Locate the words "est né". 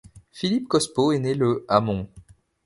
1.11-1.35